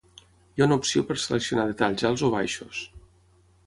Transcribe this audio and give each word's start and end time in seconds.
Hi 0.55 0.63
ha 0.63 0.65
una 0.67 0.77
opció 0.85 1.03
per 1.11 1.19
seleccionar 1.25 1.69
detalls 1.73 2.09
alts 2.11 2.27
o 2.31 2.35
baixos. 2.41 2.85